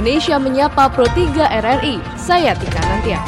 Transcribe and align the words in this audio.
Indonesia 0.00 0.40
menyapa 0.40 0.88
Pro 0.96 1.04
3 1.04 1.60
RRI. 1.60 2.00
Saya 2.16 2.56
Tika 2.56 2.80
Nantia. 2.88 3.20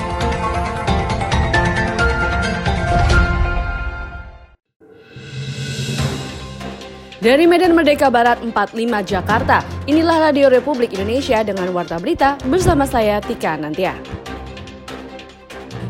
Dari 7.20 7.44
Medan 7.44 7.76
Merdeka 7.76 8.08
Barat 8.08 8.40
45 8.40 8.88
Jakarta, 9.04 9.60
inilah 9.84 10.32
Radio 10.32 10.48
Republik 10.48 10.96
Indonesia 10.96 11.44
dengan 11.44 11.68
Warta 11.76 12.00
Berita 12.00 12.40
bersama 12.48 12.88
saya 12.88 13.20
Tika 13.20 13.52
Nantia. 13.60 13.92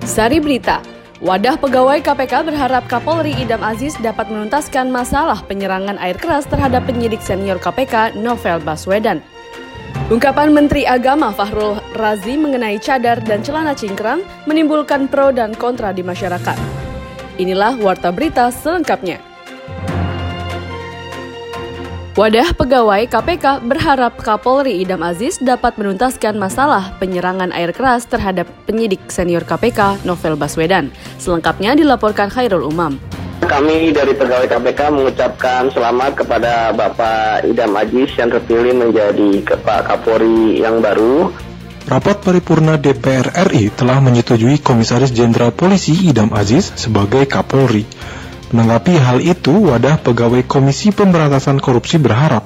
Sari 0.03 0.43
Berita, 0.43 0.83
Wadah 1.23 1.63
pegawai 1.63 2.03
KPK 2.03 2.51
berharap 2.51 2.91
Kapolri 2.91 3.31
Idam 3.39 3.63
Aziz 3.63 3.95
dapat 4.03 4.27
menuntaskan 4.27 4.91
masalah 4.91 5.47
penyerangan 5.47 5.95
air 6.03 6.19
keras 6.19 6.43
terhadap 6.51 6.83
penyidik 6.91 7.23
senior 7.23 7.63
KPK 7.63 8.19
Novel 8.19 8.59
Baswedan. 8.67 9.23
Ungkapan 10.13 10.53
Menteri 10.53 10.85
Agama 10.85 11.33
Fahrul 11.33 11.81
Razi 11.97 12.37
mengenai 12.37 12.77
cadar 12.77 13.23
dan 13.25 13.41
celana 13.41 13.73
cingkrang 13.73 14.21
menimbulkan 14.45 15.09
pro 15.09 15.33
dan 15.33 15.57
kontra 15.57 15.89
di 15.97 16.05
masyarakat. 16.05 16.59
Inilah 17.41 17.81
warta 17.81 18.13
berita 18.13 18.53
selengkapnya. 18.53 19.33
Wadah 22.13 22.53
pegawai 22.53 23.09
KPK 23.09 23.65
berharap 23.65 24.21
Kapolri 24.21 24.85
Idam 24.85 25.01
Aziz 25.01 25.41
dapat 25.41 25.81
menuntaskan 25.81 26.37
masalah 26.37 26.93
penyerangan 27.01 27.49
air 27.57 27.73
keras 27.73 28.05
terhadap 28.05 28.45
penyidik 28.69 29.01
senior 29.09 29.41
KPK 29.49 30.05
Novel 30.05 30.37
Baswedan. 30.37 30.93
Selengkapnya 31.17 31.73
dilaporkan 31.73 32.29
Khairul 32.29 32.69
Umam. 32.69 33.01
Kami 33.43 33.91
dari 33.91 34.15
pegawai 34.15 34.47
KPK 34.47 34.81
mengucapkan 34.95 35.67
selamat 35.75 36.23
kepada 36.23 36.71
Bapak 36.71 37.43
Idam 37.43 37.75
Aziz 37.75 38.15
yang 38.15 38.31
terpilih 38.31 38.71
menjadi 38.71 39.43
Kepala 39.43 39.83
Kapolri 39.83 40.63
yang 40.63 40.79
baru. 40.79 41.35
Rapat 41.83 42.23
paripurna 42.23 42.79
DPR 42.79 43.35
RI 43.51 43.75
telah 43.75 43.99
menyetujui 43.99 44.63
Komisaris 44.63 45.11
Jenderal 45.11 45.51
Polisi 45.51 46.07
Idam 46.07 46.31
Aziz 46.31 46.71
sebagai 46.79 47.27
Kapolri. 47.27 47.83
Menanggapi 48.53 48.95
hal 49.01 49.19
itu, 49.25 49.51
wadah 49.73 49.97
pegawai 49.99 50.45
Komisi 50.45 50.93
Pemberantasan 50.93 51.57
Korupsi 51.57 51.97
berharap 51.97 52.45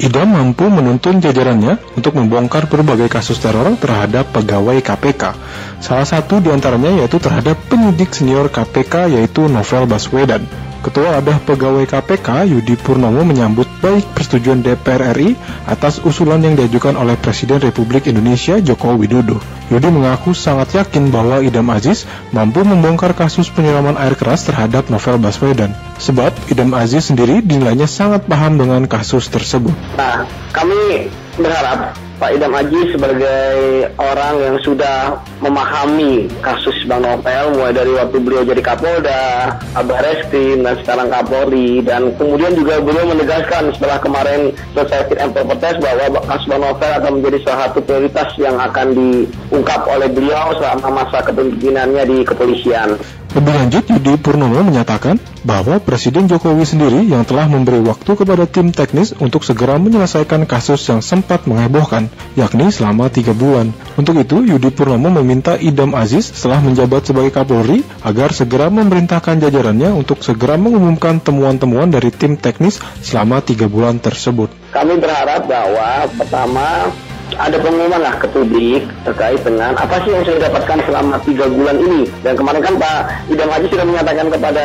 Idam 0.00 0.32
mampu 0.32 0.64
menuntun 0.72 1.20
jajarannya 1.20 1.76
untuk 1.92 2.16
membongkar 2.16 2.72
berbagai 2.72 3.12
kasus 3.12 3.36
teror 3.36 3.68
terhadap 3.76 4.32
pegawai 4.32 4.80
KPK. 4.80 5.36
Salah 5.76 6.08
satu 6.08 6.40
di 6.40 6.48
antaranya 6.48 7.04
yaitu 7.04 7.20
terhadap 7.20 7.60
penyidik 7.68 8.16
senior 8.16 8.48
KPK 8.48 9.12
yaitu 9.12 9.44
Novel 9.44 9.84
Baswedan. 9.84 10.69
Ketua 10.80 11.20
Wadah 11.20 11.44
Pegawai 11.44 11.84
KPK 11.84 12.48
Yudi 12.48 12.72
Purnomo 12.80 13.20
menyambut 13.20 13.68
baik 13.84 14.16
persetujuan 14.16 14.64
DPR 14.64 15.12
RI 15.12 15.36
atas 15.68 16.00
usulan 16.00 16.40
yang 16.40 16.56
diajukan 16.56 16.96
oleh 16.96 17.20
Presiden 17.20 17.60
Republik 17.60 18.08
Indonesia 18.08 18.56
Joko 18.64 18.96
Widodo. 18.96 19.36
Yudi 19.68 19.92
mengaku 19.92 20.32
sangat 20.32 20.72
yakin 20.72 21.12
bahwa 21.12 21.44
Idam 21.44 21.68
Aziz 21.68 22.08
mampu 22.32 22.64
membongkar 22.64 23.12
kasus 23.12 23.52
penyiraman 23.52 24.00
air 24.00 24.16
keras 24.16 24.48
terhadap 24.48 24.88
Novel 24.88 25.20
Baswedan. 25.20 25.76
Sebab 26.00 26.32
Idam 26.48 26.72
Aziz 26.72 27.12
sendiri 27.12 27.44
dinilainya 27.44 27.84
sangat 27.84 28.24
paham 28.24 28.56
dengan 28.56 28.88
kasus 28.88 29.28
tersebut. 29.28 29.76
Nah, 30.00 30.24
kami 30.56 31.12
berharap 31.38 31.94
Pak 32.20 32.36
Idam 32.36 32.52
Aji 32.52 32.92
sebagai 32.92 33.48
orang 33.96 34.34
yang 34.44 34.56
sudah 34.60 35.16
memahami 35.40 36.28
kasus 36.44 36.76
Bang 36.84 37.00
Novel 37.00 37.56
mulai 37.56 37.72
dari 37.72 37.96
waktu 37.96 38.20
beliau 38.20 38.44
jadi 38.44 38.60
Kapolda, 38.60 39.56
Abah 39.72 40.00
Reskrim 40.04 40.60
dan 40.60 40.76
sekarang 40.84 41.08
Kapolri 41.08 41.80
dan 41.80 42.12
kemudian 42.20 42.52
juga 42.52 42.76
beliau 42.84 43.08
menegaskan 43.08 43.72
setelah 43.72 43.96
kemarin 44.04 44.52
selesai 44.76 45.08
fit 45.08 45.16
and 45.16 45.32
proper 45.32 45.56
test 45.56 45.80
bahwa 45.80 46.20
kasus 46.28 46.44
Bang 46.44 46.60
Novel 46.60 46.92
akan 46.92 47.12
menjadi 47.20 47.38
salah 47.40 47.60
satu 47.72 47.78
prioritas 47.88 48.28
yang 48.36 48.56
akan 48.60 48.86
diungkap 48.92 49.80
oleh 49.88 50.08
beliau 50.12 50.52
selama 50.60 50.88
masa 51.00 51.24
kepemimpinannya 51.24 52.04
di 52.04 52.18
kepolisian. 52.28 53.00
Lebih 53.30 53.54
lanjut, 53.54 53.84
Yudi 53.86 54.18
Purnomo 54.18 54.58
menyatakan 54.66 55.14
bahwa 55.46 55.78
Presiden 55.78 56.26
Jokowi 56.26 56.66
sendiri 56.66 57.06
yang 57.06 57.22
telah 57.22 57.46
memberi 57.46 57.78
waktu 57.78 58.18
kepada 58.18 58.42
tim 58.50 58.74
teknis 58.74 59.14
untuk 59.22 59.46
segera 59.46 59.78
menyelesaikan 59.78 60.50
kasus 60.50 60.82
yang 60.90 60.98
sempat 60.98 61.46
menghebohkan, 61.46 62.10
yakni 62.34 62.74
selama 62.74 63.06
tiga 63.06 63.30
bulan. 63.30 63.70
Untuk 63.94 64.18
itu, 64.18 64.42
Yudi 64.42 64.74
Purnomo 64.74 65.14
meminta 65.22 65.54
Idam 65.54 65.94
Aziz 65.94 66.26
setelah 66.26 66.58
menjabat 66.58 67.06
sebagai 67.06 67.30
Kapolri 67.30 67.86
agar 68.02 68.34
segera 68.34 68.66
memerintahkan 68.66 69.38
jajarannya 69.38 69.94
untuk 69.94 70.26
segera 70.26 70.58
mengumumkan 70.58 71.22
temuan-temuan 71.22 71.86
dari 71.86 72.10
tim 72.10 72.34
teknis 72.34 72.82
selama 72.98 73.46
tiga 73.46 73.70
bulan 73.70 74.02
tersebut. 74.02 74.50
Kami 74.74 74.98
berharap 74.98 75.46
bahwa 75.46 76.10
pertama 76.18 76.90
ada 77.40 77.56
pengumuman 77.56 78.00
lah 78.04 78.14
ke 78.20 78.26
publik 78.28 78.84
terkait 79.08 79.40
dengan 79.40 79.72
apa 79.72 79.96
sih 80.04 80.12
yang 80.12 80.24
saya 80.28 80.38
dapatkan 80.44 80.78
selama 80.84 81.16
tiga 81.24 81.48
bulan 81.48 81.76
ini. 81.80 82.02
Dan 82.20 82.36
kemarin 82.36 82.60
kan 82.60 82.74
Pak 82.76 83.00
Idam 83.32 83.48
Haji 83.48 83.66
sudah 83.72 83.86
menyatakan 83.88 84.26
kepada 84.28 84.64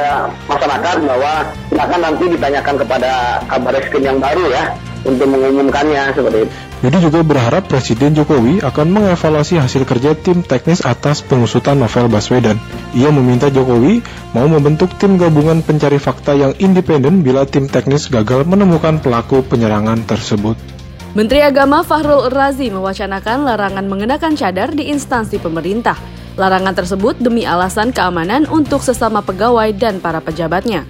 masyarakat 0.52 0.96
bahwa 1.08 1.34
silakan 1.72 2.02
nanti 2.04 2.24
ditanyakan 2.36 2.76
kepada 2.84 3.12
kabar 3.48 3.72
reskrim 3.72 4.04
yang 4.04 4.20
baru 4.20 4.44
ya 4.52 4.64
untuk 5.08 5.28
mengumumkannya 5.30 6.04
seperti 6.12 6.40
itu. 6.44 6.56
Yudi 6.84 7.00
juga 7.02 7.24
berharap 7.24 7.66
Presiden 7.72 8.14
Jokowi 8.14 8.60
akan 8.62 8.88
mengevaluasi 8.92 9.58
hasil 9.58 9.88
kerja 9.88 10.14
tim 10.14 10.44
teknis 10.44 10.84
atas 10.84 11.24
pengusutan 11.24 11.80
novel 11.80 12.12
Baswedan. 12.12 12.60
Ia 12.94 13.10
meminta 13.10 13.48
Jokowi 13.48 14.04
mau 14.36 14.46
membentuk 14.46 14.92
tim 15.00 15.16
gabungan 15.16 15.64
pencari 15.64 15.98
fakta 15.98 16.36
yang 16.36 16.52
independen 16.60 17.24
bila 17.24 17.48
tim 17.48 17.72
teknis 17.72 18.12
gagal 18.12 18.44
menemukan 18.44 19.00
pelaku 19.00 19.42
penyerangan 19.48 20.04
tersebut. 20.04 20.75
Menteri 21.16 21.40
Agama 21.40 21.80
Fahrul 21.80 22.28
Razi 22.28 22.68
mewacanakan 22.68 23.48
larangan 23.48 23.88
mengenakan 23.88 24.36
cadar 24.36 24.76
di 24.76 24.92
instansi 24.92 25.40
pemerintah. 25.40 25.96
Larangan 26.36 26.76
tersebut 26.76 27.16
demi 27.24 27.48
alasan 27.48 27.96
keamanan 27.96 28.44
untuk 28.52 28.84
sesama 28.84 29.24
pegawai 29.24 29.72
dan 29.80 30.04
para 30.04 30.20
pejabatnya. 30.20 30.84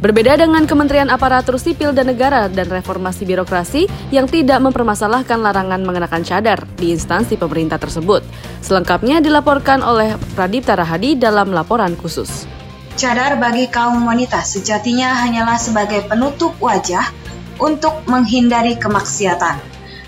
Berbeda 0.00 0.40
dengan 0.40 0.64
Kementerian 0.64 1.12
Aparatur 1.12 1.60
Sipil 1.60 1.92
dan 1.92 2.08
Negara 2.08 2.48
dan 2.48 2.72
Reformasi 2.72 3.28
Birokrasi 3.28 3.84
yang 4.08 4.24
tidak 4.24 4.64
mempermasalahkan 4.64 5.44
larangan 5.44 5.84
mengenakan 5.84 6.24
cadar 6.24 6.64
di 6.80 6.96
instansi 6.96 7.36
pemerintah 7.36 7.76
tersebut. 7.76 8.24
Selengkapnya 8.64 9.20
dilaporkan 9.20 9.84
oleh 9.84 10.16
Pradipta 10.32 10.72
Rahadi 10.72 11.20
dalam 11.20 11.52
laporan 11.52 11.92
khusus. 12.00 12.48
Cadar 12.96 13.36
bagi 13.36 13.68
kaum 13.68 14.08
wanita 14.08 14.40
sejatinya 14.40 15.20
hanyalah 15.20 15.60
sebagai 15.60 16.00
penutup 16.08 16.56
wajah 16.64 17.25
untuk 17.60 18.04
menghindari 18.08 18.76
kemaksiatan. 18.76 19.58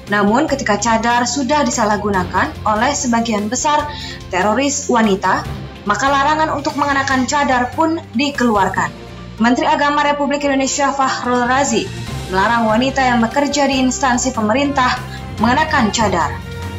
Namun 0.09 0.49
ketika 0.49 0.81
cadar 0.81 1.29
sudah 1.29 1.65
disalahgunakan 1.69 2.53
oleh 2.65 2.93
sebagian 2.97 3.53
besar 3.53 3.85
teroris 4.33 4.89
wanita, 4.89 5.45
maka 5.85 6.07
larangan 6.09 6.57
untuk 6.57 6.77
mengenakan 6.81 7.29
cadar 7.29 7.73
pun 7.77 8.01
dikeluarkan. 8.17 8.89
Menteri 9.39 9.71
Agama 9.71 10.03
Republik 10.03 10.43
Indonesia 10.43 10.91
Fahrul 10.91 11.47
Razi 11.47 11.87
melarang 12.29 12.69
wanita 12.69 13.01
yang 13.01 13.25
bekerja 13.25 13.71
di 13.71 13.81
instansi 13.81 14.35
pemerintah 14.37 14.99
mengenakan 15.41 15.93
cadar. 15.95 16.31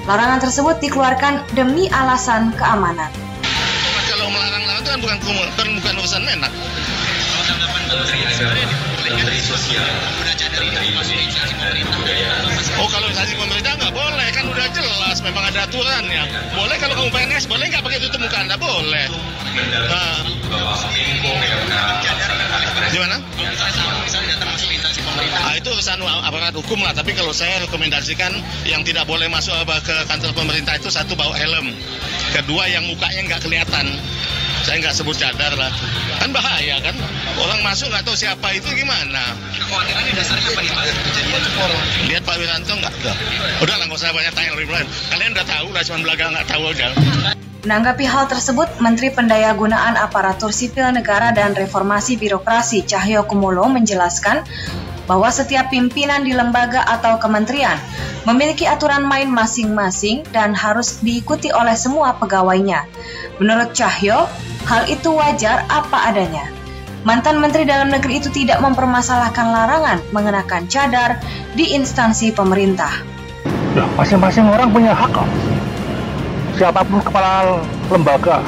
Larangan 0.06 0.42
tersebut 0.42 0.82
dikeluarkan 0.82 1.54
demi 1.54 1.86
alasan 1.90 2.54
keamanan. 2.58 3.14
Kalau 4.10 4.28
melarang-larang 4.30 4.82
itu 4.82 4.90
kan 4.90 5.00
bukan, 5.02 5.18
bukan, 5.22 5.68
bukan 5.78 5.94
urusan 6.02 6.22
menak. 6.26 6.52
Menteri 9.10 9.42
Sosial, 9.42 9.90
Oh 12.78 12.86
kalau 12.94 13.10
instansi 13.10 13.34
pemerintah 13.34 13.74
nggak 13.74 13.90
boleh 13.90 14.28
kan 14.38 14.46
udah 14.46 14.68
jelas 14.70 15.18
memang 15.26 15.50
ada 15.50 15.66
aturannya. 15.66 16.24
Boleh 16.54 16.78
kalau 16.78 16.94
kamu 16.94 17.10
PNS 17.10 17.50
boleh 17.50 17.66
nggak 17.74 17.82
pakai 17.82 18.00
tutup 18.06 18.22
muka 18.22 18.38
Anda 18.38 18.54
boleh. 18.62 19.06
Nah. 19.90 20.22
Gimana? 22.94 23.18
Nah, 25.20 25.54
itu 25.58 25.70
urusan 25.74 26.00
aparat 26.06 26.54
hukum 26.54 26.78
lah. 26.86 26.94
Tapi 26.94 27.18
kalau 27.18 27.34
saya 27.34 27.66
rekomendasikan 27.66 28.38
yang 28.70 28.86
tidak 28.86 29.10
boleh 29.10 29.26
masuk 29.26 29.58
ke 29.82 29.96
kantor 30.06 30.38
pemerintah 30.38 30.78
itu 30.78 30.94
satu 30.94 31.18
bawa 31.18 31.34
helm, 31.34 31.74
kedua 32.38 32.70
yang 32.70 32.86
mukanya 32.86 33.26
nggak 33.26 33.42
kelihatan 33.42 33.90
saya 34.70 34.86
nggak 34.86 34.94
sebut 35.02 35.18
cadar 35.18 35.58
lah. 35.58 35.74
Kan 36.22 36.30
bahaya 36.30 36.78
kan? 36.86 36.94
Orang 37.42 37.66
masuk 37.66 37.90
nggak 37.90 38.06
tahu 38.06 38.14
siapa 38.14 38.54
itu 38.54 38.70
gimana. 38.78 39.34
Kekhawatirannya 39.58 40.14
dasarnya 40.14 40.50
apa 40.54 40.62
nih 40.62 40.72
pak? 40.78 40.84
Kejadian 41.10 41.42
lihat 42.06 42.24
Pak 42.30 42.36
Wiranto 42.38 42.74
nggak? 42.78 42.94
Udah 43.66 43.76
lah 43.82 43.86
nggak 43.90 43.98
usah 43.98 44.14
banyak 44.14 44.34
tanya 44.38 44.54
lebih 44.54 44.70
lain 44.70 44.86
kalian 45.10 45.32
udah 45.34 45.48
tahu 45.50 45.68
lah 45.74 45.82
cuma 45.82 45.98
belaga 46.06 46.26
nggak 46.30 46.46
tahu 46.46 46.64
aja. 46.70 46.88
Menanggapi 47.60 48.06
hal 48.08 48.26
tersebut, 48.30 48.70
Menteri 48.80 49.10
Pendayagunaan 49.12 49.98
Aparatur 50.00 50.54
Sipil 50.54 50.86
Negara 50.96 51.34
dan 51.34 51.58
Reformasi 51.58 52.16
Birokrasi 52.16 52.86
Cahyo 52.86 53.26
Kumolo 53.26 53.66
menjelaskan 53.68 54.46
bahwa 55.10 55.28
setiap 55.34 55.74
pimpinan 55.74 56.22
di 56.22 56.38
lembaga 56.38 56.86
atau 56.86 57.18
kementerian 57.18 57.76
memiliki 58.30 58.70
aturan 58.70 59.04
main 59.04 59.28
masing-masing 59.28 60.22
dan 60.30 60.54
harus 60.54 61.02
diikuti 61.02 61.50
oleh 61.50 61.74
semua 61.74 62.14
pegawainya. 62.16 62.86
Menurut 63.42 63.76
Cahyo, 63.76 64.30
hal 64.70 64.86
itu 64.86 65.10
wajar 65.18 65.66
apa 65.66 66.14
adanya. 66.14 66.46
Mantan 67.02 67.42
Menteri 67.42 67.66
Dalam 67.66 67.90
Negeri 67.90 68.22
itu 68.22 68.30
tidak 68.30 68.62
mempermasalahkan 68.62 69.50
larangan 69.50 69.98
mengenakan 70.14 70.70
cadar 70.70 71.18
di 71.58 71.74
instansi 71.74 72.30
pemerintah. 72.30 73.02
Ya, 73.74 73.90
masing-masing 73.98 74.46
orang 74.46 74.70
punya 74.70 74.94
hak 74.94 75.10
kok. 75.10 75.26
Siapa 76.60 76.86
pun 76.86 77.02
kepala 77.02 77.64
lembaga, 77.90 78.46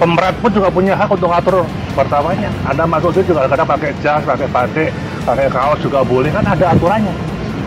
pemerat 0.00 0.32
pun 0.40 0.48
juga 0.54 0.72
punya 0.72 0.94
hak 0.96 1.12
untuk 1.12 1.28
ngatur 1.28 1.66
wartawannya. 1.92 2.48
Anda 2.64 2.88
masuk 2.88 3.12
situ 3.12 3.34
juga 3.34 3.50
kadang 3.50 3.68
pakai 3.68 3.90
jas, 4.00 4.22
pakai 4.24 4.48
batik, 4.48 4.90
pakai 5.26 5.50
kaos 5.52 5.82
juga 5.82 6.00
boleh 6.06 6.30
kan 6.32 6.46
ada 6.46 6.72
aturannya. 6.72 7.12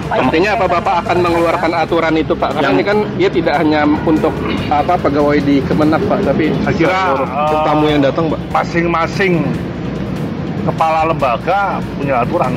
Artinya 0.08 0.56
apa 0.56 0.66
Bapak 0.72 0.96
akan 1.04 1.18
mengeluarkan 1.20 1.72
aturan 1.76 2.14
itu 2.16 2.32
Pak? 2.32 2.56
Karena 2.56 2.72
ini 2.72 2.84
kan 2.84 2.98
dia 3.20 3.28
tidak 3.28 3.60
hanya 3.60 3.84
untuk 4.08 4.32
apa 4.72 4.96
pegawai 4.96 5.40
di 5.44 5.60
Kemenang 5.68 6.04
Pak, 6.08 6.24
tapi 6.24 6.56
Saya 6.64 6.76
kira 6.76 7.00
eh, 7.28 7.62
tamu 7.68 7.86
yang 7.92 8.00
datang 8.00 8.32
Pak. 8.32 8.40
masing-masing 8.56 9.44
kepala 10.64 11.12
lembaga 11.12 11.84
punya 12.00 12.24
aturan. 12.24 12.56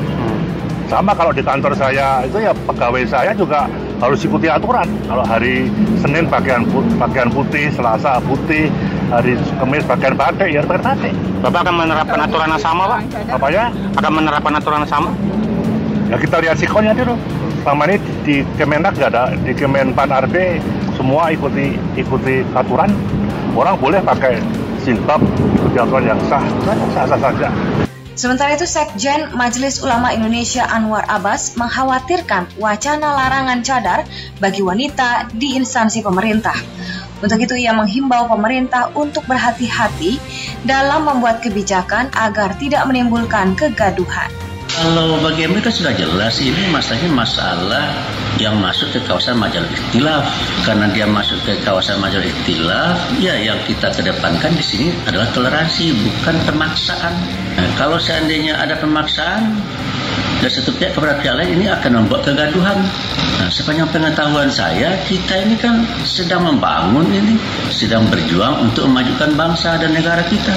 Sama 0.90 1.14
kalau 1.14 1.30
di 1.30 1.42
kantor 1.42 1.70
saya 1.78 2.26
itu 2.26 2.42
ya 2.42 2.50
pegawai 2.66 3.06
saya 3.06 3.30
juga 3.34 3.70
harus 4.02 4.18
ikuti 4.26 4.50
aturan. 4.50 4.86
Kalau 5.06 5.22
hari 5.22 5.70
Senin 6.02 6.26
pakaian 6.26 6.66
pakaian 6.98 7.30
putih, 7.30 7.70
Selasa 7.70 8.18
putih, 8.26 8.66
hari 9.10 9.38
Kamis 9.58 9.86
pakaian 9.86 10.14
batik 10.18 10.50
ya 10.50 10.62
pakaian 10.66 10.82
batik. 10.82 11.14
Bapak 11.46 11.66
akan 11.66 11.74
menerapkan 11.86 12.18
aturan 12.26 12.48
yang 12.50 12.62
sama, 12.62 12.82
Pak? 12.90 13.00
Apa 13.38 13.46
ya? 13.54 13.64
Akan 13.98 14.12
menerapkan 14.18 14.54
aturan 14.58 14.82
yang 14.82 14.90
sama? 14.90 15.10
Ya 16.10 16.18
kita 16.18 16.42
lihat 16.42 16.58
sikonnya 16.58 16.90
dulu. 16.90 17.14
Selama 17.60 17.92
ini 17.92 17.96
di 18.24 18.36
Kemenak 18.56 18.96
nggak 18.96 19.10
ada, 19.12 19.36
di 19.36 19.52
Kemenpan 19.52 20.08
RB 20.08 20.36
semua 20.96 21.28
ikuti 21.28 21.76
ikuti 21.92 22.40
aturan. 22.56 22.88
Orang 23.52 23.76
boleh 23.76 24.00
pakai 24.00 24.40
silbab 24.80 25.20
ikuti 25.60 25.76
aturan 25.76 26.08
yang 26.08 26.20
sah, 26.24 26.40
sah-sah 26.96 27.20
saja. 27.20 27.52
Sementara 28.16 28.52
itu, 28.52 28.64
Sekjen 28.68 29.32
Majelis 29.32 29.80
Ulama 29.80 30.12
Indonesia 30.12 30.64
Anwar 30.68 31.08
Abbas 31.08 31.56
mengkhawatirkan 31.56 32.52
wacana 32.60 33.16
larangan 33.16 33.60
cadar 33.64 34.04
bagi 34.40 34.60
wanita 34.60 35.28
di 35.32 35.56
instansi 35.56 36.04
pemerintah. 36.04 36.56
Untuk 37.20 37.40
itu, 37.40 37.56
ia 37.56 37.72
menghimbau 37.76 38.28
pemerintah 38.28 38.92
untuk 38.96 39.24
berhati-hati 39.24 40.20
dalam 40.64 41.08
membuat 41.08 41.44
kebijakan 41.44 42.12
agar 42.16 42.56
tidak 42.56 42.84
menimbulkan 42.88 43.56
kegaduhan. 43.56 44.49
Kalau 44.80 45.20
bagi 45.20 45.44
mereka 45.44 45.68
sudah 45.68 45.92
jelas 45.92 46.40
ini 46.40 46.72
masalahnya 46.72 47.12
masalah 47.12 47.84
yang 48.40 48.56
masuk 48.64 48.88
ke 48.96 49.04
kawasan 49.04 49.36
majalah 49.36 49.68
ikhtilaf. 49.68 50.24
Karena 50.64 50.88
dia 50.88 51.04
masuk 51.04 51.36
ke 51.44 51.52
kawasan 51.60 52.00
majalah 52.00 52.24
ikhtilaf, 52.24 52.96
ya 53.20 53.36
yang 53.36 53.60
kita 53.68 53.92
kedepankan 53.92 54.56
di 54.56 54.64
sini 54.64 54.88
adalah 55.04 55.28
toleransi, 55.36 55.92
bukan 56.00 56.32
pemaksaan. 56.48 57.12
Nah, 57.60 57.68
kalau 57.76 58.00
seandainya 58.00 58.56
ada 58.56 58.72
pemaksaan 58.80 59.52
dari 60.40 60.48
satu 60.48 60.72
pihak 60.72 60.96
kepada 60.96 61.20
pihak 61.20 61.36
lain 61.36 61.60
ini 61.60 61.68
akan 61.68 62.00
membuat 62.00 62.32
kegaduhan. 62.32 62.80
Nah, 63.36 63.52
sepanjang 63.52 63.92
pengetahuan 63.92 64.48
saya, 64.48 64.96
kita 65.04 65.44
ini 65.44 65.60
kan 65.60 65.84
sedang 66.08 66.48
membangun 66.48 67.04
ini, 67.12 67.36
sedang 67.68 68.08
berjuang 68.08 68.64
untuk 68.64 68.88
memajukan 68.88 69.36
bangsa 69.36 69.76
dan 69.76 69.92
negara 69.92 70.24
kita 70.24 70.56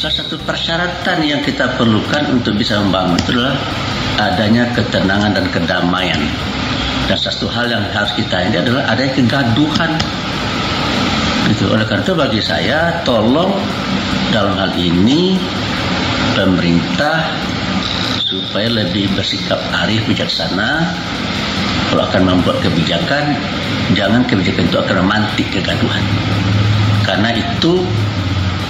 salah 0.00 0.16
satu 0.24 0.40
persyaratan 0.48 1.20
yang 1.20 1.44
kita 1.44 1.76
perlukan 1.76 2.32
untuk 2.32 2.56
bisa 2.56 2.80
membangun 2.80 3.20
itu 3.20 3.36
adalah 3.36 3.52
adanya 4.16 4.64
ketenangan 4.72 5.36
dan 5.36 5.44
kedamaian. 5.52 6.16
Dan 7.04 7.20
satu 7.20 7.44
hal 7.52 7.68
yang 7.68 7.84
harus 7.92 8.08
kita 8.16 8.48
ini 8.48 8.64
adalah 8.64 8.88
adanya 8.88 9.12
kegaduhan. 9.12 9.92
Itu 11.52 11.68
oleh 11.68 11.84
karena 11.84 12.00
itu 12.00 12.16
bagi 12.16 12.40
saya 12.40 13.04
tolong 13.04 13.52
dalam 14.32 14.56
hal 14.56 14.72
ini 14.80 15.36
pemerintah 16.32 17.28
supaya 18.24 18.72
lebih 18.72 19.12
bersikap 19.12 19.60
arif 19.84 20.00
bijaksana 20.08 20.80
kalau 21.92 22.08
akan 22.08 22.22
membuat 22.24 22.56
kebijakan 22.64 23.36
jangan 23.92 24.24
kebijakan 24.24 24.64
itu 24.70 24.78
akan 24.80 24.96
memantik 25.02 25.50
kegaduhan 25.50 26.04
karena 27.02 27.34
itu 27.34 27.82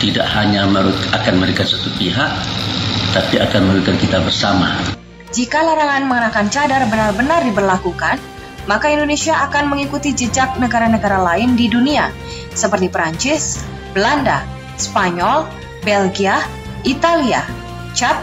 tidak 0.00 0.26
hanya 0.32 0.64
akan 1.12 1.34
merugikan 1.36 1.68
satu 1.68 1.92
pihak, 2.00 2.32
tapi 3.12 3.36
akan 3.36 3.68
merugikan 3.68 4.00
kita 4.00 4.18
bersama. 4.24 4.80
Jika 5.30 5.62
larangan 5.62 6.08
mengenakan 6.10 6.46
cadar 6.50 6.82
benar-benar 6.90 7.44
diberlakukan, 7.46 8.18
maka 8.66 8.90
Indonesia 8.90 9.36
akan 9.46 9.70
mengikuti 9.70 10.16
jejak 10.16 10.58
negara-negara 10.58 11.22
lain 11.22 11.54
di 11.54 11.70
dunia, 11.70 12.10
seperti 12.56 12.90
Perancis, 12.90 13.62
Belanda, 13.94 14.42
Spanyol, 14.80 15.46
Belgia, 15.86 16.42
Italia, 16.82 17.44
Chad, 17.92 18.16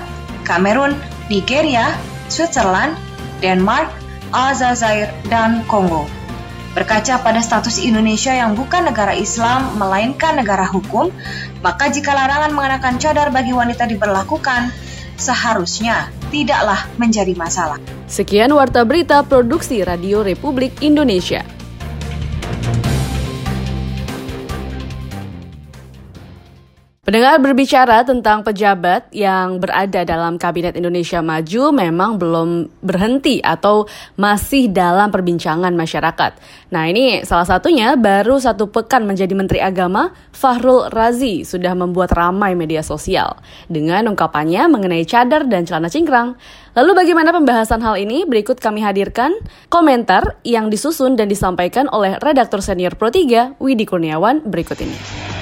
Kamerun, 0.43 0.97
Nigeria, 1.29 1.93
Switzerland, 2.27 2.97
Denmark, 3.39 3.87
Aljazair, 4.33 5.13
dan 5.31 5.63
Kongo. 5.69 6.16
Berkaca 6.77 7.25
pada 7.25 7.41
status 7.41 7.81
Indonesia 7.81 8.29
yang 8.29 8.53
bukan 8.53 8.85
negara 8.85 9.17
Islam, 9.17 9.81
melainkan 9.81 10.37
negara 10.37 10.61
hukum, 10.61 11.09
maka 11.65 11.89
jika 11.89 12.13
larangan 12.13 12.53
mengenakan 12.53 13.01
cadar 13.01 13.33
bagi 13.33 13.49
wanita 13.49 13.89
diberlakukan, 13.89 14.69
seharusnya 15.17 16.13
tidaklah 16.29 16.85
menjadi 17.01 17.33
masalah. 17.33 17.81
Sekian 18.05 18.53
Warta 18.53 18.85
Berita 18.85 19.25
Produksi 19.25 19.81
Radio 19.81 20.21
Republik 20.21 20.77
Indonesia. 20.85 21.56
Pendengar 27.07 27.39
berbicara 27.39 28.03
tentang 28.03 28.43
pejabat 28.43 29.07
yang 29.15 29.63
berada 29.63 30.03
dalam 30.03 30.35
Kabinet 30.35 30.75
Indonesia 30.75 31.23
Maju 31.23 31.71
memang 31.71 32.19
belum 32.19 32.67
berhenti 32.83 33.39
atau 33.39 33.87
masih 34.19 34.67
dalam 34.67 35.07
perbincangan 35.07 35.71
masyarakat. 35.71 36.35
Nah 36.75 36.83
ini 36.91 37.23
salah 37.23 37.47
satunya 37.47 37.95
baru 37.95 38.43
satu 38.43 38.67
pekan 38.67 39.07
menjadi 39.07 39.31
Menteri 39.39 39.63
Agama, 39.63 40.11
Fahrul 40.35 40.91
Razi 40.91 41.47
sudah 41.47 41.79
membuat 41.79 42.11
ramai 42.11 42.59
media 42.59 42.83
sosial 42.83 43.39
dengan 43.71 44.11
ungkapannya 44.11 44.67
mengenai 44.67 45.07
cadar 45.07 45.47
dan 45.47 45.63
celana 45.63 45.87
cingkrang. 45.87 46.35
Lalu 46.75 46.91
bagaimana 46.91 47.31
pembahasan 47.31 47.87
hal 47.87 47.95
ini? 48.03 48.27
Berikut 48.27 48.59
kami 48.59 48.83
hadirkan 48.83 49.31
komentar 49.71 50.43
yang 50.43 50.67
disusun 50.67 51.15
dan 51.15 51.31
disampaikan 51.31 51.87
oleh 51.87 52.19
redaktur 52.19 52.59
senior 52.59 52.99
Pro 52.99 53.07
3, 53.07 53.63
Widi 53.63 53.87
Kurniawan 53.87 54.43
berikut 54.43 54.75
ini. 54.83 55.36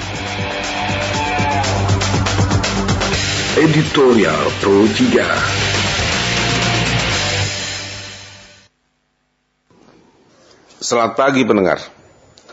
Editorial 3.56 4.52
Pro 4.60 4.84
3 4.84 5.16
Selamat 10.76 11.16
pagi 11.16 11.40
pendengar. 11.48 11.80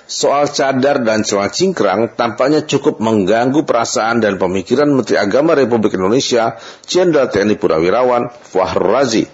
Soal 0.07 0.47
cadar 0.47 1.03
dan 1.03 1.27
celana 1.27 1.51
cingkrang 1.51 2.15
tampaknya 2.15 2.63
cukup 2.63 3.03
mengganggu 3.03 3.67
perasaan 3.67 4.23
dan 4.23 4.39
pemikiran 4.39 4.87
Menteri 4.95 5.19
Agama 5.19 5.59
Republik 5.59 5.99
Indonesia, 5.99 6.55
Jenderal 6.87 7.27
TNI 7.27 7.59
Purnawirawan 7.59 8.31
Fahrul 8.31 8.95
Razi. 8.95 9.27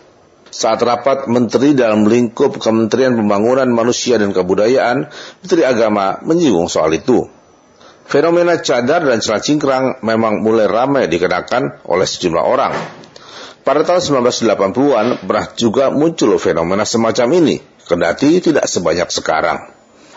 Saat 0.49 0.81
rapat 0.81 1.29
Menteri 1.29 1.77
dalam 1.77 2.09
lingkup 2.09 2.57
Kementerian 2.57 3.13
Pembangunan 3.13 3.69
Manusia 3.69 4.17
dan 4.17 4.33
Kebudayaan, 4.33 5.05
Menteri 5.45 5.69
Agama 5.69 6.17
menyinggung 6.25 6.65
soal 6.65 6.97
itu. 6.97 7.29
Fenomena 8.09 8.57
cadar 8.57 9.05
dan 9.05 9.21
celana 9.21 9.37
cingkrang 9.37 9.85
memang 10.01 10.41
mulai 10.41 10.65
ramai 10.65 11.05
dikenakan 11.05 11.85
oleh 11.85 12.09
sejumlah 12.09 12.41
orang. 12.41 12.73
Pada 13.61 13.85
tahun 13.85 14.25
1980-an 14.25 15.29
pernah 15.29 15.45
juga 15.53 15.93
muncul 15.93 16.41
fenomena 16.41 16.89
semacam 16.89 17.37
ini, 17.37 17.61
kendati 17.85 18.41
tidak 18.41 18.65
sebanyak 18.65 19.13
sekarang. 19.13 19.61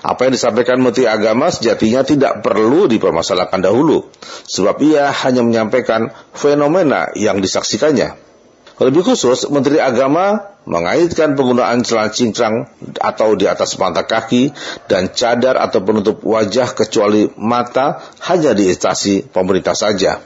Apa 0.00 0.24
yang 0.24 0.32
disampaikan 0.32 0.80
Menteri 0.80 1.04
Agama 1.04 1.52
sejatinya 1.52 2.00
tidak 2.00 2.40
perlu 2.40 2.88
dipermasalahkan 2.88 3.60
dahulu, 3.60 4.08
sebab 4.48 4.80
ia 4.80 5.12
hanya 5.12 5.44
menyampaikan 5.44 6.16
fenomena 6.32 7.12
yang 7.12 7.44
disaksikannya. 7.44 8.31
Lebih 8.80 9.04
khusus, 9.04 9.48
Menteri 9.52 9.76
Agama 9.82 10.52
mengaitkan 10.64 11.34
penggunaan 11.34 11.82
celana 11.82 12.14
cingkrang 12.14 12.70
atau 13.02 13.34
di 13.34 13.50
atas 13.50 13.76
mata 13.76 14.06
kaki 14.06 14.54
dan 14.86 15.10
cadar 15.10 15.58
atau 15.58 15.82
penutup 15.82 16.22
wajah 16.22 16.70
kecuali 16.72 17.26
mata 17.34 18.00
hanya 18.30 18.54
di 18.54 18.70
instansi 18.70 19.26
pemerintah 19.26 19.74
saja. 19.74 20.22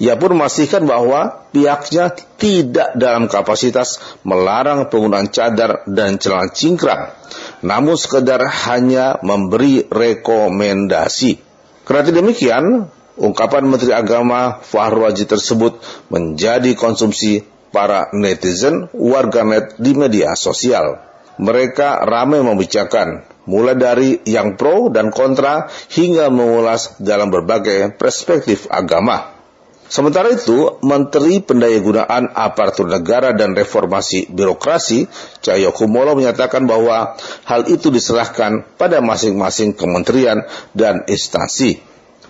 Ia 0.00 0.16
pun 0.20 0.36
memastikan 0.36 0.84
bahwa 0.84 1.48
pihaknya 1.52 2.12
tidak 2.36 2.92
dalam 3.00 3.32
kapasitas 3.32 4.00
melarang 4.28 4.92
penggunaan 4.92 5.32
cadar 5.32 5.88
dan 5.88 6.20
celana 6.20 6.52
cingkrang, 6.52 7.16
namun 7.64 7.96
sekedar 7.96 8.44
hanya 8.68 9.16
memberi 9.24 9.88
rekomendasi. 9.88 11.40
Karena 11.88 12.12
demikian, 12.12 12.92
ungkapan 13.16 13.64
Menteri 13.68 13.96
Agama 13.96 14.60
Fahru 14.60 15.08
Haji 15.08 15.24
tersebut 15.24 15.80
menjadi 16.12 16.76
konsumsi 16.76 17.44
para 17.70 18.10
netizen 18.14 18.90
warganet 18.94 19.78
di 19.78 19.94
media 19.94 20.34
sosial. 20.34 20.98
Mereka 21.40 22.04
ramai 22.04 22.44
membicarakan, 22.44 23.24
mulai 23.48 23.74
dari 23.78 24.10
yang 24.28 24.60
pro 24.60 24.92
dan 24.92 25.08
kontra 25.08 25.72
hingga 25.88 26.28
mengulas 26.28 27.00
dalam 27.00 27.32
berbagai 27.32 27.96
perspektif 27.96 28.68
agama. 28.68 29.40
Sementara 29.90 30.30
itu, 30.30 30.78
Menteri 30.86 31.42
Pendayagunaan 31.42 32.30
Aparatur 32.30 32.86
Negara 32.86 33.34
dan 33.34 33.58
Reformasi 33.58 34.30
Birokrasi, 34.30 35.10
Cahyo 35.42 35.74
Kumolo 35.74 36.14
menyatakan 36.14 36.62
bahwa 36.62 37.18
hal 37.42 37.66
itu 37.66 37.90
diserahkan 37.90 38.70
pada 38.78 39.02
masing-masing 39.02 39.74
kementerian 39.74 40.46
dan 40.78 41.02
instansi. 41.10 41.82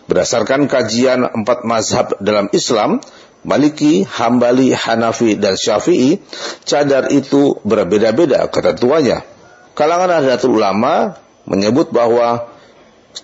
Berdasarkan 0.08 0.72
kajian 0.72 1.22
empat 1.22 1.68
mazhab 1.68 2.16
dalam 2.24 2.48
Islam, 2.56 3.04
Maliki, 3.40 4.04
Hambali, 4.04 4.76
Hanafi, 4.76 5.40
dan 5.40 5.56
Syafi'i, 5.56 6.20
cadar 6.68 7.08
itu 7.08 7.56
berbeda-beda 7.64 8.48
ketentuannya. 8.52 9.24
Kalangan 9.72 10.12
Nahdlatul 10.12 10.60
Ulama 10.60 11.16
menyebut 11.48 11.88
bahwa 11.88 12.52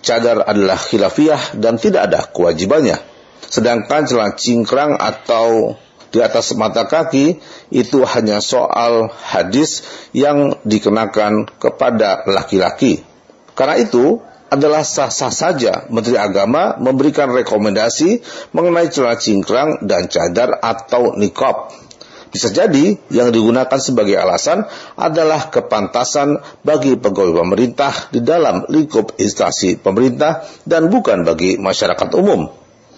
cadar 0.01 0.41
adalah 0.41 0.79
khilafiyah 0.79 1.57
dan 1.61 1.77
tidak 1.77 2.09
ada 2.09 2.25
kewajibannya. 2.25 2.97
Sedangkan 3.47 4.09
celana 4.09 4.33
cingkrang 4.35 4.97
atau 4.97 5.77
di 6.11 6.19
atas 6.23 6.55
mata 6.55 6.87
kaki 6.87 7.39
itu 7.69 7.99
hanya 8.07 8.39
soal 8.39 9.11
hadis 9.11 9.83
yang 10.15 10.57
dikenakan 10.63 11.47
kepada 11.59 12.25
laki-laki. 12.27 13.03
Karena 13.53 13.77
itu 13.79 14.23
adalah 14.47 14.83
sah-sah 14.83 15.33
saja 15.33 15.73
Menteri 15.91 16.15
Agama 16.15 16.79
memberikan 16.79 17.31
rekomendasi 17.31 18.23
mengenai 18.55 18.87
celana 18.91 19.19
cingkrang 19.19 19.83
dan 19.83 20.07
cadar 20.07 20.59
atau 20.63 21.15
nikop. 21.19 21.71
Bisa 22.27 22.51
jadi 22.51 22.99
yang 23.07 23.31
digunakan 23.31 23.79
sebagai 23.79 24.19
alasan 24.19 24.67
adalah 24.99 25.47
kepantasan 25.47 26.43
bagi 26.61 26.99
pegawai 26.99 27.39
pemerintah 27.43 28.11
di 28.11 28.19
dalam 28.19 28.67
lingkup 28.67 29.15
instansi 29.15 29.79
pemerintah 29.79 30.43
dan 30.67 30.91
bukan 30.91 31.23
bagi 31.23 31.55
masyarakat 31.55 32.09
umum 32.19 32.51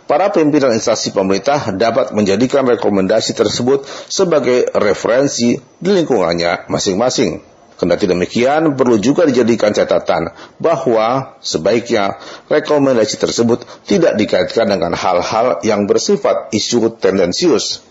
para 0.10 0.34
pimpinan 0.34 0.74
instansi 0.74 1.14
pemerintah 1.14 1.70
dapat 1.70 2.18
menjadikan 2.18 2.66
rekomendasi 2.66 3.38
tersebut 3.38 3.86
sebagai 4.10 4.66
referensi 4.74 5.54
di 5.78 5.90
lingkungannya 5.94 6.66
masing-masing. 6.66 7.59
Kendati 7.80 8.12
demikian, 8.12 8.76
perlu 8.76 9.00
juga 9.00 9.24
dijadikan 9.24 9.72
catatan 9.72 10.36
bahwa 10.60 11.40
sebaiknya 11.40 12.20
rekomendasi 12.52 13.16
tersebut 13.16 13.64
tidak 13.88 14.20
dikaitkan 14.20 14.68
dengan 14.68 14.92
hal-hal 15.00 15.64
yang 15.64 15.88
bersifat 15.88 16.52
isu 16.52 17.00
tendensius. 17.00 17.89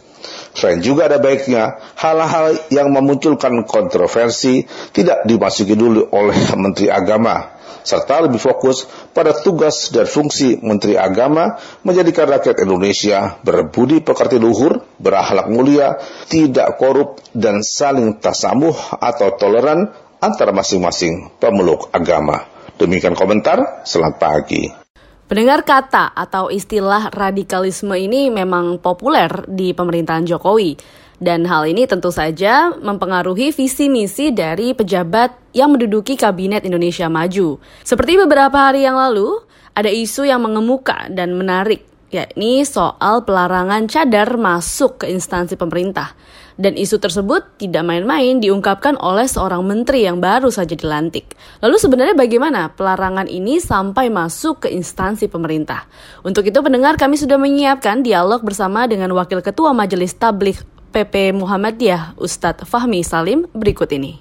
Selain 0.57 0.81
juga 0.81 1.07
ada 1.07 1.19
baiknya 1.21 1.79
hal-hal 1.99 2.57
yang 2.73 2.93
memunculkan 2.93 3.65
kontroversi 3.69 4.65
tidak 4.93 5.25
dimasuki 5.29 5.75
dulu 5.77 6.09
oleh 6.13 6.39
Menteri 6.63 6.89
Agama 6.89 7.59
serta 7.89 8.21
lebih 8.29 8.37
fokus 8.37 8.85
pada 9.17 9.33
tugas 9.33 9.89
dan 9.89 10.05
fungsi 10.05 10.61
Menteri 10.61 11.01
Agama 11.01 11.57
menjadikan 11.81 12.29
rakyat 12.29 12.61
Indonesia 12.61 13.41
berbudi 13.41 14.05
pekerti 14.05 14.37
luhur, 14.37 14.85
berakhlak 15.01 15.49
mulia, 15.49 15.97
tidak 16.29 16.77
korup, 16.77 17.17
dan 17.33 17.65
saling 17.65 18.21
tasamuh 18.21 18.77
atau 19.01 19.33
toleran 19.41 19.89
antara 20.21 20.53
masing-masing 20.53 21.33
pemeluk 21.41 21.89
agama. 21.97 22.45
Demikian 22.79 23.17
komentar, 23.17 23.83
selamat 23.89 24.15
pagi. 24.21 24.88
Pendengar 25.29 25.61
kata 25.61 26.17
atau 26.17 26.49
istilah 26.49 27.13
radikalisme 27.13 27.93
ini 27.93 28.33
memang 28.33 28.81
populer 28.81 29.29
di 29.45 29.77
pemerintahan 29.77 30.25
Jokowi. 30.25 30.81
Dan 31.21 31.45
hal 31.45 31.69
ini 31.69 31.85
tentu 31.85 32.09
saja 32.09 32.73
mempengaruhi 32.73 33.53
visi 33.53 33.93
misi 33.93 34.33
dari 34.33 34.73
pejabat 34.73 35.53
yang 35.53 35.77
menduduki 35.77 36.17
Kabinet 36.17 36.65
Indonesia 36.65 37.13
Maju. 37.13 37.61
Seperti 37.85 38.17
beberapa 38.17 38.73
hari 38.73 38.89
yang 38.89 38.97
lalu, 38.97 39.45
ada 39.77 39.93
isu 39.93 40.25
yang 40.25 40.41
mengemuka 40.41 41.13
dan 41.13 41.37
menarik, 41.37 41.85
yakni 42.09 42.65
soal 42.65 43.29
pelarangan 43.29 43.85
cadar 43.85 44.33
masuk 44.41 45.05
ke 45.05 45.13
instansi 45.13 45.61
pemerintah. 45.61 46.17
Dan 46.59 46.75
isu 46.75 46.99
tersebut 46.99 47.55
tidak 47.63 47.87
main-main 47.87 48.43
diungkapkan 48.43 48.99
oleh 48.99 49.31
seorang 49.31 49.63
menteri 49.63 50.03
yang 50.03 50.19
baru 50.19 50.51
saja 50.51 50.75
dilantik. 50.75 51.39
Lalu 51.63 51.79
sebenarnya 51.79 52.19
bagaimana 52.19 52.75
pelarangan 52.75 53.31
ini 53.31 53.63
sampai 53.63 54.11
masuk 54.11 54.67
ke 54.67 54.69
instansi 54.75 55.31
pemerintah? 55.31 55.87
Untuk 56.27 56.43
itu 56.51 56.59
pendengar 56.59 56.99
kami 56.99 57.15
sudah 57.15 57.39
menyiapkan 57.39 58.03
dialog 58.03 58.43
bersama 58.43 58.91
dengan 58.91 59.15
Wakil 59.15 59.39
Ketua 59.39 59.71
Majelis 59.71 60.19
Tabligh 60.19 60.59
PP 60.91 61.31
Muhammadiyah 61.39 62.19
Ustadz 62.19 62.67
Fahmi 62.67 63.07
Salim 63.07 63.47
berikut 63.55 63.95
ini. 63.95 64.19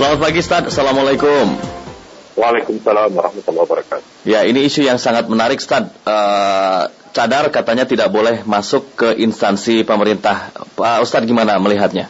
Selamat 0.00 0.18
pagi 0.24 0.38
Ustadz, 0.40 0.72
Assalamualaikum. 0.72 1.77
Waalaikumsalam 2.38 3.10
warahmatullahi 3.18 3.66
wabarakatuh. 3.66 4.06
Ya, 4.22 4.46
ini 4.46 4.62
isu 4.70 4.86
yang 4.86 5.02
sangat 5.02 5.26
menarik 5.26 5.58
Ustadz. 5.58 5.90
Uh, 6.06 6.86
cadar 7.10 7.50
katanya 7.50 7.82
tidak 7.82 8.14
boleh 8.14 8.46
masuk 8.46 8.94
ke 8.94 9.08
instansi 9.18 9.82
pemerintah. 9.82 10.54
Pak 10.78 11.02
Ustadz 11.02 11.26
gimana 11.26 11.58
melihatnya? 11.58 12.06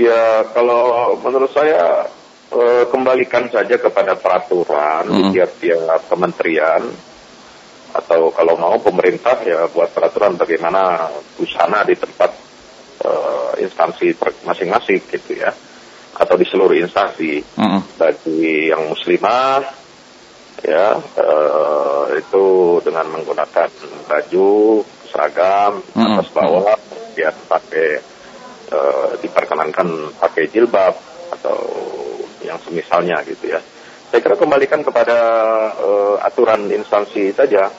Ya, 0.00 0.48
kalau 0.56 1.12
menurut 1.20 1.52
saya 1.52 2.08
e, 2.48 2.88
kembalikan 2.88 3.52
saja 3.52 3.76
kepada 3.76 4.16
peraturan 4.16 5.04
hmm. 5.04 5.16
di 5.16 5.22
tiap-tiap 5.36 6.08
kementerian 6.08 6.82
atau 7.90 8.30
kalau 8.32 8.54
mau 8.54 8.78
pemerintah 8.78 9.34
ya 9.44 9.66
buat 9.68 9.90
peraturan 9.92 10.38
bagaimana 10.38 11.10
busana 11.36 11.84
di 11.84 11.98
tempat 11.98 12.30
e, 13.02 13.10
instansi 13.66 14.14
masing-masing 14.46 15.04
gitu 15.10 15.36
ya 15.36 15.50
atau 16.16 16.34
di 16.34 16.46
seluruh 16.48 16.76
instansi 16.78 17.42
hmm. 17.58 17.80
bagi 17.98 18.70
yang 18.72 18.90
muslimah 18.90 19.62
ya 20.60 20.98
e, 20.98 21.28
itu 22.20 22.46
dengan 22.84 23.08
menggunakan 23.08 23.70
baju 24.04 24.82
seragam 25.08 25.80
hmm. 25.80 26.04
atas 26.04 26.28
bawah 26.34 26.76
ya 27.16 27.32
pakai 27.32 27.88
e, 28.68 28.78
diperkenankan 29.22 30.18
pakai 30.18 30.50
jilbab 30.50 30.94
atau 31.30 31.58
yang 32.44 32.58
semisalnya 32.64 33.22
gitu 33.24 33.52
ya. 33.52 33.60
Saya 34.10 34.20
kira 34.26 34.34
kembalikan 34.34 34.82
kepada 34.82 35.18
uh, 35.78 36.18
aturan 36.18 36.66
instansi 36.66 37.30
saja 37.30 37.70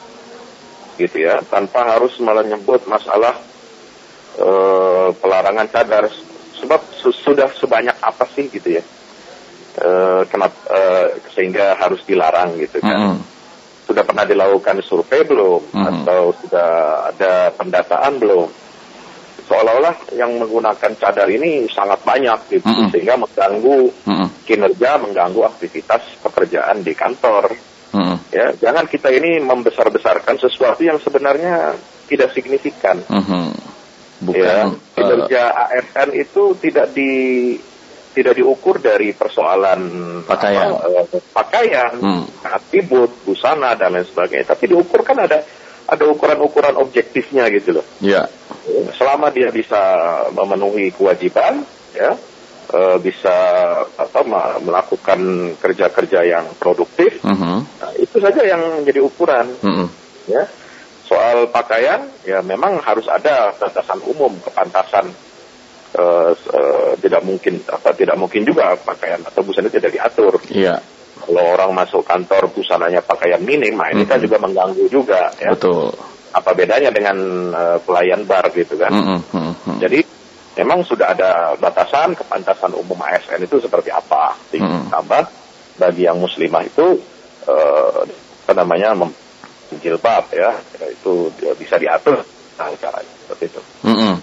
gitu 0.95 1.27
ya, 1.27 1.43
tanpa 1.43 1.97
harus 1.97 2.15
malah 2.23 2.45
nyebut 2.47 2.87
masalah 2.87 3.35
uh, 4.39 5.11
pelarangan 5.11 5.67
cadar 5.67 6.07
sebab 6.61 6.81
su 6.93 7.09
sudah 7.09 7.49
sebanyak 7.57 7.97
apa 7.99 8.25
sih 8.31 8.47
gitu 8.47 8.77
ya. 8.79 8.83
Uh, 9.71 10.27
kenapa 10.27 10.57
uh, 10.67 11.07
sehingga 11.31 11.79
harus 11.79 12.03
dilarang 12.05 12.59
gitu 12.59 12.79
kan. 12.83 12.97
Mm 12.97 13.07
-hmm. 13.17 13.19
Sudah 13.89 14.03
pernah 14.07 14.23
dilakukan 14.23 14.79
survei 14.85 15.25
belum 15.25 15.61
mm 15.67 15.73
-hmm. 15.73 15.87
atau 16.05 16.21
sudah 16.37 16.69
ada 17.11 17.51
pendataan 17.55 18.13
belum? 18.21 18.49
seolah-olah 19.51 20.15
yang 20.15 20.39
menggunakan 20.39 20.95
cadar 20.95 21.27
ini 21.27 21.67
sangat 21.67 21.99
banyak 22.07 22.39
gitu 22.47 22.71
mm 22.71 22.75
-hmm. 22.77 22.89
sehingga 22.95 23.15
mengganggu 23.19 23.79
mm 24.07 24.15
-hmm. 24.15 24.27
kinerja, 24.47 24.91
mengganggu 25.03 25.41
aktivitas 25.43 26.23
pekerjaan 26.23 26.79
di 26.87 26.95
kantor. 26.95 27.51
Mm 27.91 27.99
-hmm. 27.99 28.17
Ya, 28.31 28.47
jangan 28.55 28.87
kita 28.87 29.11
ini 29.11 29.43
membesar-besarkan 29.43 30.39
sesuatu 30.39 30.79
yang 30.87 31.03
sebenarnya 31.03 31.75
tidak 32.07 32.31
signifikan. 32.31 33.03
Mm 33.11 33.23
-hmm. 33.27 33.45
Bukan 34.21 34.37
ya, 34.37 34.69
kinerja 34.93 35.43
uh, 35.49 35.73
ASN 35.73 36.09
itu 36.13 36.53
tidak 36.61 36.93
di 36.93 37.11
tidak 38.11 38.37
diukur 38.37 38.77
dari 38.77 39.15
persoalan 39.15 39.81
pakaian, 40.27 40.77
apa, 40.77 41.01
uh, 41.09 41.23
pakaian, 41.31 41.93
hmm. 41.97 42.23
atribut, 42.43 43.09
busana 43.25 43.73
dan 43.73 43.97
lain 43.97 44.05
sebagainya, 44.05 44.51
tapi 44.51 44.69
diukur 44.69 45.01
kan 45.01 45.17
ada 45.25 45.41
ada 45.91 46.03
ukuran-ukuran 46.07 46.79
objektifnya 46.79 47.51
gitu 47.51 47.79
loh. 47.81 47.85
Iya. 47.99 48.31
Selama 48.95 49.27
dia 49.33 49.51
bisa 49.51 49.81
memenuhi 50.31 50.95
kewajiban, 50.95 51.67
ya, 51.91 52.15
e, 52.71 52.79
bisa 53.03 53.35
apa 53.99 54.21
melakukan 54.63 55.19
kerja-kerja 55.59 56.23
yang 56.23 56.45
produktif, 56.55 57.19
uh 57.27 57.35
-huh. 57.35 57.59
nah, 57.59 57.91
itu 57.99 58.23
saja 58.23 58.39
yang 58.47 58.61
menjadi 58.79 59.03
ukuran. 59.03 59.51
Uh 59.59 59.67
-huh. 59.67 59.87
Ya. 60.31 60.43
Soal 61.11 61.51
pakaian, 61.51 62.07
ya 62.23 62.39
memang 62.39 62.79
harus 62.79 63.03
ada 63.11 63.51
batasan 63.59 63.99
umum 64.07 64.31
kepantasan. 64.39 65.11
E, 65.91 66.03
e, 66.31 66.61
tidak 67.03 67.19
mungkin 67.27 67.59
apa 67.67 67.91
tidak 67.91 68.15
mungkin 68.15 68.47
juga 68.47 68.79
pakaian 68.79 69.19
atau 69.19 69.43
busana 69.43 69.67
tidak 69.67 69.91
diatur. 69.91 70.39
Iya. 70.47 70.79
Kalau 71.19 71.43
orang 71.51 71.75
masuk 71.75 72.07
kantor 72.07 72.47
busananya 72.55 73.03
pakaian 73.03 73.43
minim, 73.43 73.75
nah 73.75 73.91
ini 73.91 74.01
mm 74.01 74.07
-hmm. 74.07 74.11
kan 74.15 74.23
juga 74.23 74.37
mengganggu 74.39 74.87
juga. 74.87 75.35
Ya. 75.35 75.51
Betul. 75.51 75.91
Apa 76.31 76.55
bedanya 76.55 76.95
dengan 76.95 77.17
uh, 77.51 77.77
pelayan 77.83 78.23
bar 78.23 78.47
gitu 78.55 78.79
kan? 78.79 78.95
Mm 78.95 79.19
-hmm. 79.19 79.77
Jadi 79.83 79.99
memang 80.63 80.87
sudah 80.87 81.11
ada 81.11 81.59
batasan 81.59 82.15
kepantasan 82.15 82.71
umum 82.71 82.95
ASN 83.03 83.43
itu 83.43 83.59
seperti 83.59 83.91
apa. 83.91 84.39
Ditambah 84.47 85.23
mm 85.27 85.31
-hmm. 85.35 85.75
bagi 85.75 86.07
yang 86.07 86.23
muslimah 86.23 86.63
itu 86.63 87.03
uh, 87.51 87.99
apa 88.47 88.53
namanya 88.55 88.95
jilbab 89.79 90.27
ya, 90.35 90.51
ya 90.81 90.85
itu 90.91 91.31
bisa 91.55 91.79
diatur 91.79 92.19
nah, 92.59 92.71
caranya 92.75 93.13
seperti 93.23 93.43
itu. 93.47 93.61
Mm 93.87 93.95
-hmm. 93.95 94.13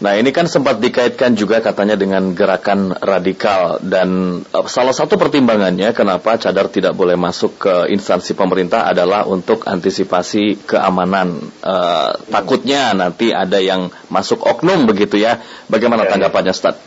Nah 0.00 0.16
ini 0.16 0.32
kan 0.32 0.48
sempat 0.48 0.80
dikaitkan 0.80 1.36
juga 1.36 1.60
katanya 1.60 1.92
dengan 1.92 2.32
gerakan 2.32 2.96
radikal 3.04 3.84
dan 3.84 4.40
uh, 4.48 4.64
salah 4.64 4.96
satu 4.96 5.20
pertimbangannya 5.20 5.92
kenapa 5.92 6.40
cadar 6.40 6.72
tidak 6.72 6.96
boleh 6.96 7.20
masuk 7.20 7.60
ke 7.60 7.74
instansi 7.92 8.32
pemerintah 8.32 8.88
adalah 8.88 9.28
untuk 9.28 9.68
antisipasi 9.68 10.64
keamanan. 10.64 11.52
Uh, 11.60 12.16
takutnya 12.32 12.96
nanti 12.96 13.28
ada 13.36 13.60
yang 13.60 13.92
masuk 14.08 14.40
oknum 14.40 14.88
begitu 14.88 15.20
ya. 15.20 15.44
Bagaimana 15.68 16.08
ya, 16.08 16.16
tanggapannya, 16.16 16.56
Stad? 16.56 16.80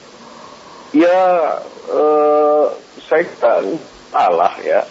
Ya, 0.98 1.22
uh, 1.94 2.66
saya 3.06 3.30
salah 4.10 4.58
ya. 4.66 4.90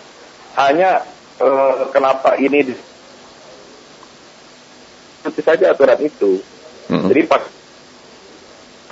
Hanya 0.55 1.03
uh, 1.43 1.91
kenapa 1.91 2.39
ini 2.39 2.71
tentu 5.23 5.41
saja 5.41 5.71
aturan 5.71 5.99
itu. 6.03 6.43
Hmm. 6.91 7.09
Jadi 7.09 7.23
pas 7.25 7.43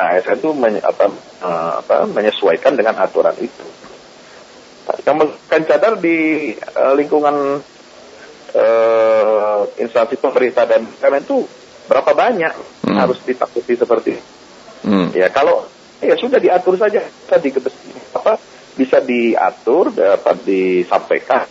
ASN 0.01 0.41
itu 0.41 0.51
men, 0.57 0.81
apa, 0.81 1.13
uh, 1.45 1.73
apa, 1.85 2.09
menyesuaikan 2.09 2.79
dengan 2.79 2.97
aturan 2.97 3.37
itu. 3.37 3.67
Yang 5.05 5.17
melakukan 5.21 5.63
cadar 5.69 5.93
di 6.01 6.17
uh, 6.57 6.95
lingkungan 6.97 7.61
uh, 8.57 9.61
instansi 9.77 10.17
pemerintah 10.17 10.65
dan 10.67 10.89
kemen 10.99 11.23
itu 11.23 11.45
berapa 11.87 12.11
banyak 12.15 12.55
hmm. 12.87 12.97
harus 12.97 13.19
ditakuti 13.23 13.77
seperti 13.77 14.11
itu. 14.17 14.31
Hmm. 14.81 15.13
Ya 15.13 15.29
kalau 15.29 15.69
ya 16.01 16.17
sudah 16.17 16.41
diatur 16.41 16.81
saja 16.81 17.05
tadi 17.29 17.53
apa 18.17 18.41
bisa 18.75 18.97
diatur 19.05 19.93
dapat 19.93 20.37
disampaikan 20.49 21.45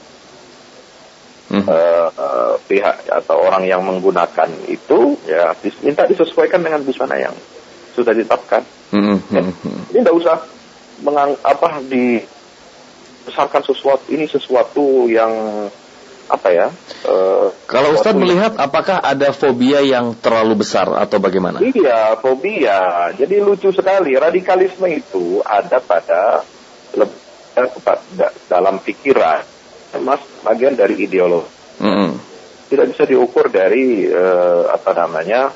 hmm. 1.50 1.66
uh, 1.66 2.08
uh, 2.14 2.54
pihak 2.66 3.10
atau 3.10 3.38
orang 3.42 3.66
yang 3.66 3.82
menggunakan 3.82 4.50
itu 4.70 5.18
ya 5.26 5.54
minta 5.84 6.06
disesuaikan 6.06 6.62
dengan 6.62 6.82
busana 6.86 7.18
yang 7.18 7.36
sudah 7.94 8.14
ditetapkan. 8.16 8.64
Mm 8.90 9.22
-hmm. 9.22 9.50
Ini 9.94 10.00
tidak 10.02 10.16
usah 10.18 10.38
mengang 11.06 11.36
apa 11.46 11.84
di 11.86 12.22
besarkan 13.28 13.62
sesuatu 13.62 14.10
ini 14.10 14.26
sesuatu 14.26 15.06
yang 15.12 15.30
apa 16.30 16.50
ya? 16.54 16.68
Uh, 17.10 17.50
Kalau 17.66 17.98
Ustadz 17.98 18.22
melihat 18.22 18.54
apakah 18.62 19.02
ada 19.02 19.34
fobia 19.34 19.82
yang 19.82 20.14
terlalu 20.18 20.62
besar 20.62 20.86
atau 20.94 21.18
bagaimana? 21.18 21.58
Iya, 21.58 22.18
fobia. 22.22 23.10
Jadi 23.18 23.42
lucu 23.42 23.74
sekali. 23.74 24.14
Radikalisme 24.14 24.86
itu 24.94 25.42
ada 25.42 25.82
pada 25.82 26.46
dalam 28.46 28.78
pikiran, 28.80 29.42
mas 29.98 30.22
bagian 30.46 30.78
dari 30.78 30.94
ideologi. 31.00 31.82
Mm 31.82 31.94
-hmm. 31.94 32.12
Tidak 32.70 32.86
bisa 32.94 33.04
diukur 33.10 33.50
dari 33.50 34.06
uh, 34.06 34.70
apa 34.70 34.94
namanya 34.94 35.50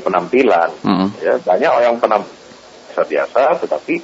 penampilan. 0.00 0.70
Mm-hmm. 0.80 1.08
Ya, 1.20 1.34
banyak 1.44 1.70
orang 1.70 1.96
penampilan 2.00 2.40
biasa 2.92 3.08
biasa, 3.08 3.42
tetapi 3.64 3.94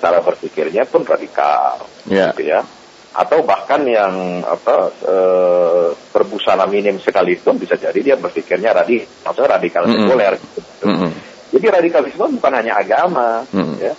cara 0.00 0.24
berpikirnya 0.24 0.88
pun 0.88 1.04
radikal, 1.04 1.84
yeah. 2.08 2.32
gitu 2.32 2.48
ya. 2.48 2.64
Atau 3.12 3.44
bahkan 3.44 3.84
yang 3.84 4.40
apa 4.40 4.88
e, 5.04 5.16
berbusana 6.16 6.64
minim 6.64 6.96
sekalipun 6.96 7.60
bisa 7.60 7.76
jadi 7.76 8.00
dia 8.00 8.16
berpikirnya 8.16 8.72
radikal, 8.72 9.28
maksudnya 9.28 9.50
radikal 9.60 9.82
mm-hmm. 9.84 10.00
sekuler. 10.08 10.32
Gitu. 10.40 10.60
Mm-hmm. 10.88 11.10
Jadi 11.52 11.66
radikalisme 11.68 12.24
bukan 12.40 12.52
hanya 12.56 12.72
agama, 12.80 13.44
mm-hmm. 13.52 13.76
ya. 13.84 13.94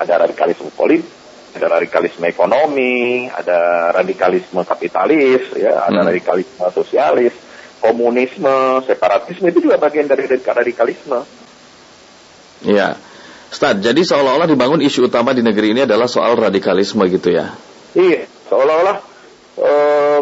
Ada 0.00 0.28
radikalisme 0.28 0.68
politik, 0.76 1.08
ada 1.50 1.66
radikalisme 1.66 2.30
ekonomi, 2.30 3.26
ada 3.26 3.90
radikalisme 3.90 4.62
kapitalis, 4.62 5.50
ya, 5.58 5.90
ada 5.90 6.00
hmm. 6.02 6.08
radikalisme 6.14 6.64
sosialis, 6.70 7.34
komunisme, 7.82 8.84
separatisme 8.86 9.50
itu 9.50 9.64
juga 9.64 9.80
bagian 9.80 10.06
dari 10.06 10.28
radikalisme. 10.28 11.20
Iya. 12.62 13.00
Stad, 13.50 13.82
jadi 13.82 13.98
seolah-olah 14.06 14.46
dibangun 14.46 14.78
isu 14.78 15.10
utama 15.10 15.34
di 15.34 15.42
negeri 15.42 15.74
ini 15.74 15.82
adalah 15.82 16.06
soal 16.06 16.38
radikalisme 16.38 17.02
gitu 17.10 17.34
ya? 17.34 17.50
Iya, 17.98 18.30
seolah-olah 18.46 18.96
uh, 19.58 20.20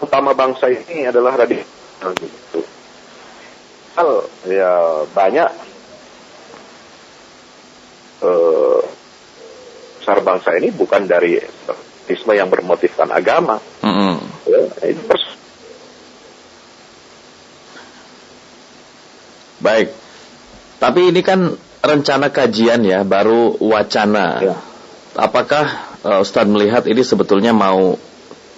utama 0.00 0.32
bangsa 0.32 0.72
ini 0.72 1.04
adalah 1.04 1.36
radikalisme 1.36 2.08
gitu. 2.16 2.64
Hal 3.92 4.24
ya 4.48 5.04
banyak 5.12 5.50
uh, 8.24 8.71
besar 10.02 10.18
bangsa 10.26 10.58
ini 10.58 10.74
bukan 10.74 11.06
dari 11.06 11.38
radikalisme 11.38 12.34
yang 12.34 12.50
bermotifkan 12.50 13.14
agama. 13.14 13.62
Mm 13.86 13.94
-hmm. 13.94 14.14
ya, 14.50 14.62
itu 14.90 15.02
Baik. 19.62 19.94
Tapi 20.82 21.14
ini 21.14 21.22
kan 21.22 21.54
rencana 21.78 22.34
kajian 22.34 22.82
ya, 22.82 23.06
baru 23.06 23.54
wacana. 23.62 24.26
Ya. 24.42 24.56
Apakah 25.14 25.94
uh, 26.02 26.18
Ustadz 26.18 26.50
melihat 26.50 26.82
ini 26.90 27.06
sebetulnya 27.06 27.54
mau 27.54 27.94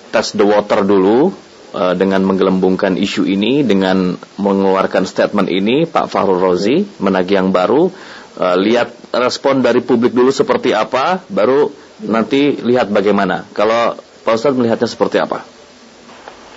tes 0.08 0.32
the 0.32 0.48
water 0.48 0.80
dulu 0.80 1.28
uh, 1.76 1.92
dengan 1.92 2.24
menggelembungkan 2.24 2.96
isu 2.96 3.28
ini, 3.28 3.60
dengan 3.68 4.16
mengeluarkan 4.40 5.04
statement 5.04 5.52
ini, 5.52 5.84
Pak 5.84 6.08
Fahrul 6.08 6.40
Rozi 6.40 6.88
menagih 7.04 7.44
yang 7.44 7.52
baru, 7.52 7.92
uh, 8.38 8.56
lihat 8.58 9.14
respon 9.14 9.62
dari 9.62 9.80
publik 9.82 10.14
dulu 10.14 10.30
seperti 10.30 10.74
apa, 10.74 11.22
baru 11.30 11.70
nanti 12.06 12.58
lihat 12.60 12.90
bagaimana. 12.90 13.46
Kalau 13.54 13.94
Pak 13.98 14.34
Ustadz 14.34 14.56
melihatnya 14.58 14.88
seperti 14.88 15.20
apa? 15.20 15.44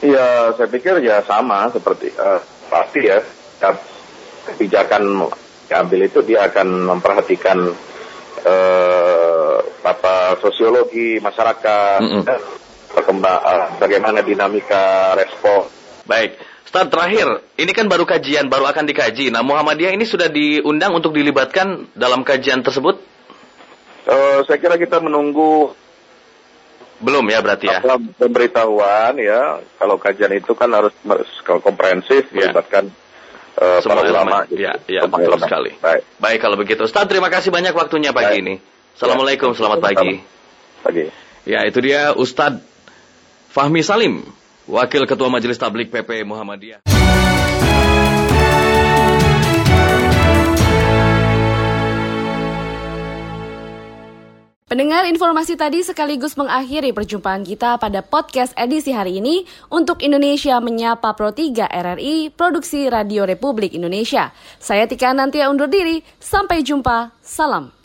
Ya, 0.02 0.54
saya 0.54 0.70
pikir 0.70 1.02
ya 1.02 1.26
sama 1.26 1.74
seperti 1.74 2.14
uh, 2.14 2.42
pasti 2.70 3.10
ya 3.10 3.18
kebijakan 4.46 5.28
diambil 5.68 6.00
itu 6.06 6.22
dia 6.24 6.48
akan 6.48 6.68
memperhatikan 6.96 7.58
uh, 8.46 9.58
apa 9.84 10.38
sosiologi 10.40 11.18
masyarakat, 11.20 12.00
mm 12.00 12.10
-hmm. 12.24 12.24
perkembang 12.94 13.42
uh, 13.42 13.68
bagaimana 13.82 14.22
dinamika 14.22 15.18
respon. 15.18 15.68
Baik. 16.08 16.40
Start 16.68 16.92
terakhir, 16.92 17.48
ini 17.56 17.72
kan 17.72 17.88
baru 17.88 18.04
kajian, 18.04 18.52
baru 18.52 18.68
akan 18.68 18.84
dikaji. 18.92 19.32
Nah, 19.32 19.40
Muhammadiyah 19.40 19.96
ini 19.96 20.04
sudah 20.04 20.28
diundang 20.28 20.92
untuk 20.92 21.16
dilibatkan 21.16 21.88
dalam 21.96 22.28
kajian 22.28 22.60
tersebut? 22.60 23.00
Uh, 24.04 24.44
saya 24.44 24.60
kira 24.60 24.76
kita 24.76 25.00
menunggu 25.00 25.72
belum 27.00 27.24
ya 27.32 27.40
berarti 27.40 27.72
ya? 27.72 27.80
Pemberitahuan 28.20 29.16
ya, 29.16 29.64
kalau 29.80 29.96
kajian 29.96 30.36
itu 30.36 30.52
kan 30.60 30.68
harus 30.76 30.92
komprehensif, 31.64 32.28
ya. 32.36 32.52
melibatkan 32.52 32.92
uh, 33.64 33.80
Semua 33.80 34.04
para 34.04 34.12
ulama. 34.12 34.38
Gitu. 34.52 34.68
Ya, 34.68 34.76
ya 34.92 35.08
betul 35.08 35.40
ulama. 35.40 35.48
sekali. 35.48 35.72
Baik. 35.80 36.04
Baik 36.20 36.40
kalau 36.44 36.60
begitu. 36.60 36.84
Ustaz, 36.84 37.08
terima 37.08 37.32
kasih 37.32 37.48
banyak 37.48 37.72
waktunya 37.72 38.12
pagi 38.12 38.44
Baik. 38.44 38.44
ini. 38.44 38.56
Assalamualaikum, 39.00 39.56
ya. 39.56 39.56
selamat 39.56 39.80
pagi. 39.80 40.20
Pagi. 40.84 41.06
Ya, 41.48 41.64
itu 41.64 41.80
dia 41.80 42.12
Ustadz 42.12 42.60
Fahmi 43.56 43.80
Salim, 43.80 44.28
Wakil 44.68 45.08
Ketua 45.08 45.32
Majelis 45.32 45.56
Tablik 45.56 45.88
PP 45.88 46.28
Muhammadiyah. 46.28 46.84
Pendengar 54.68 55.08
informasi 55.08 55.56
tadi 55.56 55.80
sekaligus 55.80 56.36
mengakhiri 56.36 56.92
perjumpaan 56.92 57.48
kita 57.48 57.80
pada 57.80 58.04
podcast 58.04 58.52
edisi 58.60 58.92
hari 58.92 59.24
ini 59.24 59.48
untuk 59.72 60.04
Indonesia 60.04 60.60
Menyapa 60.60 61.16
Pro 61.16 61.32
3 61.32 61.72
RRI 61.72 62.36
Produksi 62.36 62.92
Radio 62.92 63.24
Republik 63.24 63.72
Indonesia. 63.72 64.36
Saya 64.60 64.84
Tika 64.84 65.16
Nantia 65.16 65.48
undur 65.48 65.72
diri, 65.72 66.04
sampai 66.20 66.68
jumpa, 66.68 67.16
salam. 67.24 67.77